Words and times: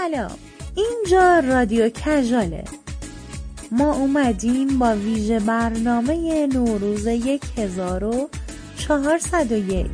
سلام. 0.00 0.38
اینجا 0.74 1.38
رادیو 1.38 1.88
کژاله. 1.88 2.64
ما 3.70 3.94
اومدیم 3.94 4.78
با 4.78 4.94
ویژه 4.94 5.40
برنامه 5.40 6.46
نوروز 6.46 7.06
یک 7.06 7.42
هزار 7.58 8.04
و 8.04 8.28
چهارصد 8.78 9.52
و 9.52 9.56
یک. 9.56 9.90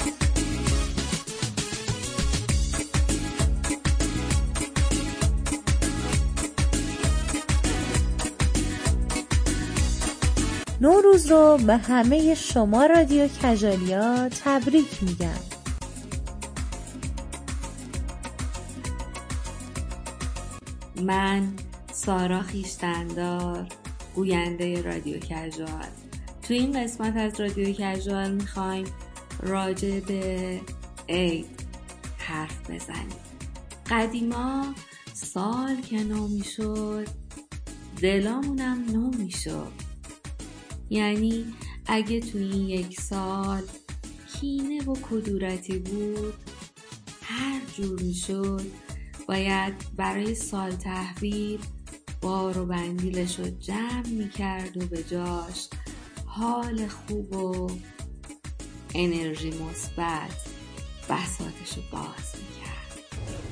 نوروز 10.81 11.31
رو 11.31 11.59
به 11.67 11.77
همه 11.77 12.35
شما 12.35 12.87
رادیو 12.87 13.29
کجالیا 13.29 14.29
تبریک 14.45 15.03
میگم. 15.03 15.56
من 21.03 21.53
سارا 21.93 22.43
خیشتندار 22.43 23.69
گوینده 24.15 24.83
رادیو 24.83 25.19
کجال 25.19 25.89
تو 26.43 26.55
این 26.55 26.85
قسمت 26.85 27.17
از 27.17 27.41
رادیو 27.41 27.73
کجال 27.73 28.35
می‌خوایم 28.35 28.87
راجع 29.41 30.01
به 30.01 30.61
عید 31.09 31.47
حرف 32.19 32.71
بزنیم. 32.71 33.19
قدیما 33.91 34.75
سال 35.13 35.81
که 35.81 36.05
نو 36.05 36.29
می‌شد 36.29 37.09
دلامونم 38.03 38.85
نو 38.93 39.11
می‌شد. 39.19 39.73
یعنی 40.91 41.55
اگه 41.87 42.21
تو 42.21 42.39
این 42.39 42.69
یک 42.69 43.01
سال 43.01 43.63
کینه 44.33 44.85
و 44.85 44.95
کدورتی 45.11 45.79
بود 45.79 46.35
هر 47.23 47.61
جور 47.77 48.03
می‌شد 48.03 48.86
باید 49.29 49.75
برای 49.97 50.35
سال 50.35 50.71
تحویل 50.71 51.61
بار 52.23 52.59
و 52.59 52.67
بندیلش 52.67 53.39
رو 53.39 53.45
جمع 53.59 54.07
می‌کرد 54.07 54.77
و 54.77 54.87
به 54.87 55.03
جاش 55.03 55.69
حال 56.27 56.89
خوب 56.89 57.37
و 57.37 57.71
انرژی 58.95 59.49
مثبت 59.49 60.37
بساتش 61.05 61.77
رو 61.77 61.83
باز 61.93 62.33
می‌کرد. 62.35 62.77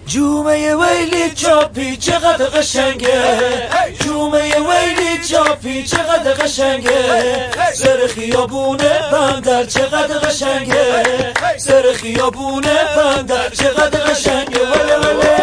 جومه 0.06 0.74
ویلی 0.74 1.30
چاپی 1.34 1.96
چقدر 1.96 2.46
قشنگه. 2.46 3.68
جومه 4.04 4.54
ویلی 4.58 5.24
چاپی 5.24 5.82
چقدر 5.82 6.32
قشنگه. 6.32 7.50
سر 7.74 8.06
خیابونه 8.06 9.10
بندر 9.12 9.64
چقدر 9.64 10.18
قشنگه. 10.18 11.23
سر 11.56 11.92
خیابونه 11.92 12.78
بندر 12.96 13.48
چقدر 13.48 14.00
قشنگه. 14.00 14.60
وله 14.60 14.96
وله 14.96 15.34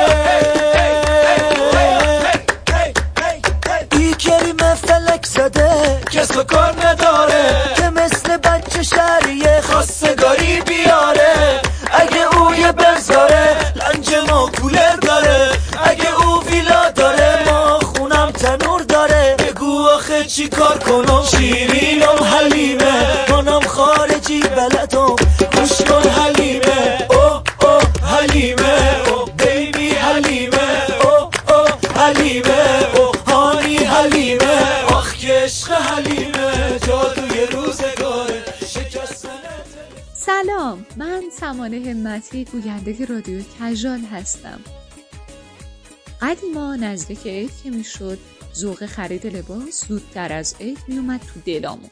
ای 3.92 4.14
کریم 4.14 4.76
فلک 4.76 5.26
زده. 5.26 6.02
کس 6.12 6.38
و 6.38 6.44
کار 6.44 6.76
نداره. 6.86 7.44
که 7.76 7.90
مثل 7.90 8.38
بچه 8.38 8.84
شهریه 8.84 9.62
خواستگاری 9.62 10.62
بیاره. 10.62 11.62
اگه 11.92 12.38
او 12.38 12.56
یه 12.56 12.72
بزاره 12.72 13.56
لنج 13.76 14.16
ما 14.30 14.50
کولر 14.62 14.96
داره. 14.96 15.52
اگه 15.84 16.16
او 16.22 16.44
ویلا 16.44 16.90
داره 16.90 17.44
ما 17.46 17.80
خونم 17.80 18.32
تنور 18.32 18.82
داره. 18.82 19.36
بگو 19.40 19.88
آخه 19.90 20.24
چی 20.24 20.50
کار 20.50 20.78
کنم؟ 20.78 21.24
شیرینم 21.32 22.24
حلیمه. 22.24 22.91
حلیمه 32.32 33.00
او 33.00 33.12
هانی 33.32 33.76
حلیمه. 33.76 34.84
آخ 34.84 35.16
که 35.16 35.48
حلیمه 35.74 36.80
جادوی 36.88 37.46
روزگاره. 37.46 38.44
سلام 40.16 40.86
من 40.98 41.24
سمانه 41.40 41.78
همتی 41.78 42.46
گوینده 42.46 43.06
رادیو 43.06 43.42
کژال 43.60 44.00
هستم. 44.00 44.60
قدیما 46.22 46.76
نزدیک 46.76 47.28
عید 47.28 47.52
که 47.64 47.70
می‌شد 47.70 48.18
ذوق 48.56 48.86
خرید 48.86 49.28
لباس 49.28 49.86
زودتر 49.88 50.34
از 50.34 50.56
عید 50.60 50.80
میومد 50.88 51.20
تو 51.20 51.40
دلامون. 51.46 51.90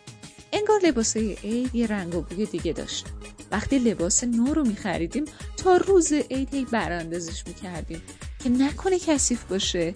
انگار 0.54 0.80
لباسای 0.84 1.38
عید 1.44 1.76
یه 1.76 1.88
رنگ 1.88 2.16
و 2.16 2.22
بوی 2.22 2.46
دیگه 2.46 2.74
داشت. 2.74 3.06
وقتی 3.52 3.80
لباس 3.80 4.24
نو 4.24 4.54
رو 4.54 4.66
میخریدیم 4.66 5.26
تا 5.58 5.78
روز 5.78 6.14
عید 6.14 6.54
هی 6.54 6.66
براندازش 6.66 7.44
می‌کردیم. 7.48 8.02
که 8.44 8.50
نکنه 8.50 9.00
کثیف 9.00 9.44
باشه. 9.44 9.94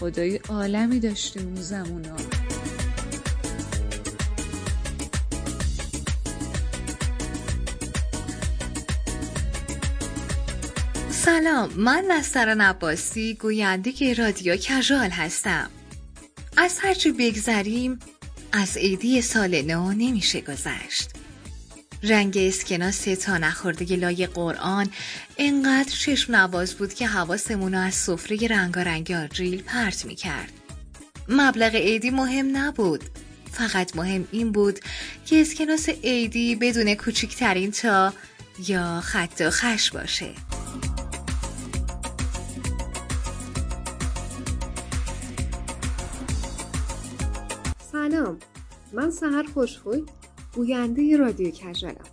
خدای 0.00 0.36
عالمی 0.36 1.00
داشتیم 1.00 1.46
اون 1.46 1.54
زمونا. 1.54 2.16
سلام 11.10 11.70
من 11.76 12.04
نستران 12.10 12.60
عباسی 12.60 13.34
گوینده 13.34 14.14
رادیو 14.14 14.56
کژال 14.56 15.10
هستم. 15.10 15.70
از 16.56 16.78
هرچی 16.82 17.12
بگذریم 17.12 17.98
از 18.52 18.76
عیدی 18.76 19.22
سال 19.22 19.62
نو 19.62 19.92
نمیشه 19.92 20.40
گذشت. 20.40 21.19
رنگ 22.02 22.38
اسکناس 22.38 23.04
تا 23.04 23.38
نخورده 23.38 23.96
لای 23.96 24.26
قرآن. 24.26 24.90
انقدر 25.38 25.90
چشم 25.90 26.36
نواز 26.36 26.74
بود 26.74 26.94
که 26.94 27.06
حواسمون 27.06 27.74
از 27.74 27.94
سفره 27.94 28.46
رنگارنگ 28.46 29.12
آجیل 29.12 29.62
پرت 29.62 30.04
می‌کرد. 30.04 30.52
مبلغ 31.28 31.74
عیدی 31.74 32.10
مهم 32.10 32.56
نبود. 32.56 33.04
فقط 33.52 33.96
مهم 33.96 34.28
این 34.32 34.52
بود 34.52 34.80
که 35.26 35.40
اسکناس 35.40 35.88
عیدی 35.88 36.54
بدون 36.56 36.94
کوچکترین 36.94 37.70
تا 37.70 38.12
یا 38.68 39.00
خط 39.00 39.42
و 39.46 39.50
خش 39.50 39.90
باشه. 39.90 40.30
سلام. 47.92 48.38
من 48.92 49.10
سهر 49.10 49.42
خوشخوی. 49.54 50.04
گوینده 50.54 51.16
رادیو 51.16 51.50
کژالم 51.50 52.04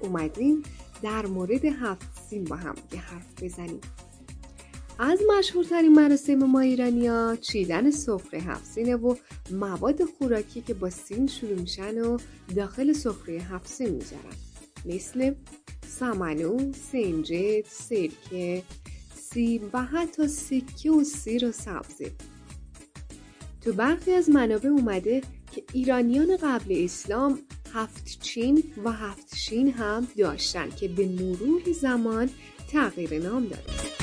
اومدیم 0.00 0.62
در 1.02 1.26
مورد 1.26 1.64
هفت 1.64 2.06
سین 2.30 2.44
با 2.44 2.56
هم 2.56 2.74
دیگه 2.74 3.02
حرف 3.02 3.42
بزنیم. 3.42 3.80
از 4.98 5.20
مشهورترین 5.38 5.92
مراسم 5.92 6.34
ما 6.34 6.60
ایرانیا 6.60 7.38
چیدن 7.40 7.90
سفره 7.90 8.40
هفت 8.40 8.64
سینه 8.64 8.96
و 8.96 9.14
مواد 9.50 10.04
خوراکی 10.04 10.60
که 10.60 10.74
با 10.74 10.90
سین 10.90 11.26
شروع 11.26 11.60
میشن 11.60 11.98
و 11.98 12.18
داخل 12.56 12.92
سفره 12.92 13.34
هفت 13.34 13.66
سین 13.66 13.88
می‌ذارن 13.88 14.36
مثل 14.86 15.34
سمنو، 15.86 16.72
سنجد، 16.92 17.64
سرکه، 17.66 18.62
سیب 19.14 19.62
و 19.72 19.84
حتی 19.84 20.28
سکه 20.28 20.90
و 20.90 21.04
سیر 21.04 21.48
و 21.48 21.52
سبزه. 21.52 22.12
تو 23.60 23.72
برخی 23.72 24.12
از 24.12 24.30
منابع 24.30 24.68
اومده 24.68 25.20
ایرانیان 25.72 26.36
قبل 26.36 26.84
اسلام 26.84 27.38
هفت 27.74 28.18
چین 28.20 28.64
و 28.84 28.92
هفت 28.92 29.36
شین 29.36 29.72
هم 29.72 30.06
داشتن 30.18 30.70
که 30.70 30.88
به 30.88 31.08
مرور 31.08 31.72
زمان 31.72 32.30
تغییر 32.72 33.22
نام 33.22 33.44
داده 33.44 33.98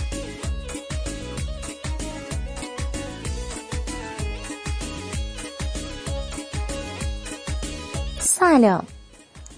سلام. 8.20 8.88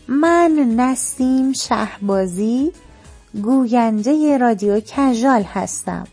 من 0.08 0.52
نسیم 0.78 1.54
شهبازی 1.54 2.72
گوینده 3.44 4.38
رادیو 4.38 4.80
کژال 4.80 5.44
هستم. 5.44 6.08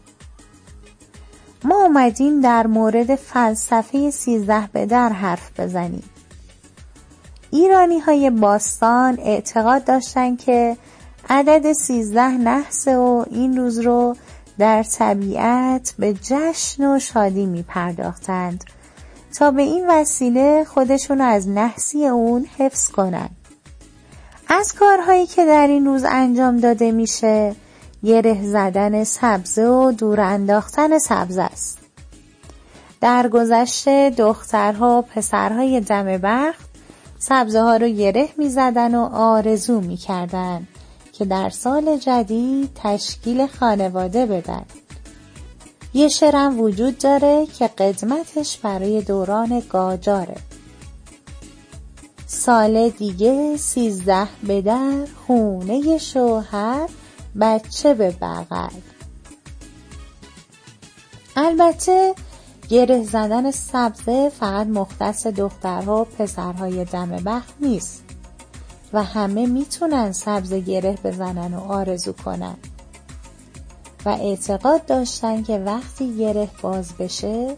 ما 1.64 1.82
اومدیم 1.82 2.40
در 2.40 2.66
مورد 2.66 3.14
فلسفه 3.14 4.10
سیزده 4.10 4.68
به 4.72 4.86
در 4.86 5.08
حرف 5.08 5.60
بزنیم 5.60 6.02
ایرانی 7.50 7.98
های 7.98 8.30
باستان 8.30 9.18
اعتقاد 9.18 9.84
داشتن 9.84 10.36
که 10.36 10.76
عدد 11.30 11.72
سیزده 11.72 12.28
نحسه 12.28 12.96
و 12.96 13.24
این 13.30 13.56
روز 13.56 13.78
رو 13.78 14.16
در 14.58 14.82
طبیعت 14.82 15.94
به 15.98 16.14
جشن 16.14 16.84
و 16.84 16.98
شادی 16.98 17.46
می 17.46 17.62
پرداختند 17.62 18.64
تا 19.38 19.50
به 19.50 19.62
این 19.62 19.86
وسیله 19.90 20.64
خودشون 20.64 21.20
از 21.20 21.48
نحسی 21.48 22.06
اون 22.06 22.46
حفظ 22.58 22.88
کنند. 22.88 23.36
از 24.48 24.72
کارهایی 24.72 25.26
که 25.26 25.46
در 25.46 25.66
این 25.66 25.86
روز 25.86 26.04
انجام 26.08 26.56
داده 26.56 26.92
میشه 26.92 27.54
گره 28.04 28.46
زدن 28.46 29.04
سبزه 29.04 29.66
و 29.66 29.92
دور 29.92 30.20
انداختن 30.20 30.98
سبزه 30.98 31.42
است. 31.42 31.78
در 33.00 33.28
گذشته 33.28 34.10
دخترها 34.18 34.98
و 34.98 35.02
پسرهای 35.02 35.80
دم 35.80 36.04
بخت 36.04 36.70
سبزه 37.18 37.60
ها 37.60 37.76
رو 37.76 37.88
گره 37.88 38.28
می 38.36 38.48
زدن 38.48 38.94
و 38.94 39.08
آرزو 39.12 39.80
می 39.80 39.96
کردن 39.96 40.66
که 41.12 41.24
در 41.24 41.50
سال 41.50 41.96
جدید 41.96 42.70
تشکیل 42.74 43.46
خانواده 43.46 44.26
بدن. 44.26 44.64
یه 45.94 46.08
شرم 46.08 46.60
وجود 46.60 46.98
داره 46.98 47.46
که 47.46 47.66
قدمتش 47.66 48.58
برای 48.58 49.02
دوران 49.02 49.62
گاجاره 49.70 50.36
سال 52.26 52.88
دیگه 52.88 53.56
سیزده 53.56 54.26
به 54.46 54.62
در 54.62 55.06
خونه 55.26 55.98
شوهر 55.98 56.88
بچه 57.40 57.94
به 57.94 58.10
بغل. 58.10 58.80
البته 61.36 62.14
گره 62.68 63.02
زدن 63.02 63.50
سبزه 63.50 64.28
فقط 64.28 64.66
مختص 64.66 65.26
دخترها 65.26 66.00
و 66.00 66.04
پسرهای 66.04 66.84
دم 66.84 67.10
بخت 67.10 67.54
نیست 67.60 68.04
و 68.92 69.02
همه 69.02 69.46
می‌تونن 69.46 70.12
سبزه 70.12 70.60
گره 70.60 70.98
بزنن 71.04 71.54
و 71.54 71.60
آرزو 71.60 72.12
کنن. 72.12 72.56
و 74.04 74.08
اعتقاد 74.08 74.86
داشتن 74.86 75.42
که 75.42 75.58
وقتی 75.58 76.16
گره 76.16 76.48
باز 76.62 76.92
بشه 76.92 77.56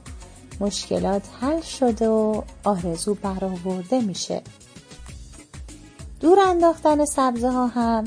مشکلات 0.60 1.22
حل 1.40 1.60
شده 1.60 2.08
و 2.08 2.42
آرزو 2.64 3.14
برآورده 3.14 4.00
میشه. 4.00 4.42
دور 6.20 6.40
انداختن 6.40 7.04
سبزه 7.04 7.50
ها 7.50 7.66
هم 7.66 8.04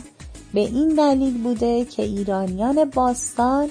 به 0.54 0.60
این 0.60 0.90
دلیل 0.90 1.44
بوده 1.44 1.86
که 1.86 2.04
ایرانیان 2.04 2.86
باستان 2.86 3.70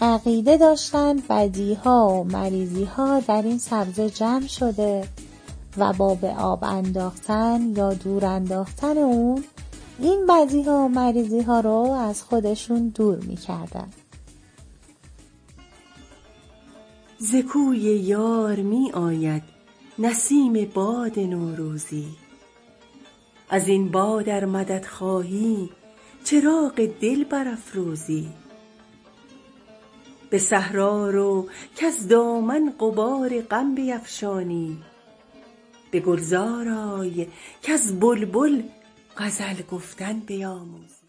عقیده 0.00 0.56
داشتن 0.56 1.16
بدیها 1.16 2.08
و 2.08 2.24
مریضیها 2.24 3.20
در 3.20 3.42
این 3.42 3.58
سبزه 3.58 4.10
جمع 4.10 4.46
شده 4.46 5.08
و 5.78 5.92
با 5.92 6.14
به 6.14 6.30
آب 6.30 6.64
انداختن 6.64 7.72
یا 7.76 7.94
دور 7.94 8.24
انداختن 8.24 8.98
اون 8.98 9.44
این 9.98 10.26
بدیها 10.28 10.84
و 10.84 10.88
مریضیها 10.88 11.60
رو 11.60 11.76
از 11.76 12.22
خودشون 12.22 12.88
دور 12.88 13.18
می‌کردن. 13.18 13.88
ز 17.18 17.34
کوی 17.36 17.78
یار 17.78 18.56
می 18.56 18.92
آید 18.92 19.42
نسیم 19.98 20.70
باد 20.74 21.18
نوروزی. 21.18 22.06
از 23.50 23.68
این 23.68 23.90
باد 23.90 24.28
ار 24.28 24.44
مدد 24.44 24.84
خواهی 24.84 25.70
چراغ 26.24 26.86
دل 27.00 27.24
برافروزی. 27.24 28.28
به 30.30 30.38
صحرا 30.38 31.10
رو 31.10 31.48
کز 31.76 32.08
دامن 32.08 32.72
غبار 32.78 33.40
غم 33.40 33.74
بیفشانی. 33.74 34.82
به 35.90 36.00
گلزار 36.00 36.68
آی 36.68 37.26
کز 37.62 37.92
بلبل 38.00 38.62
غزل 39.16 39.62
گفتن 39.70 40.20
بیاموزی. 40.20 41.01